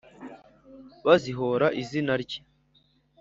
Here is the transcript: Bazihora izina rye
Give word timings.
Bazihora 1.05 1.67
izina 1.81 2.13
rye 2.23 2.39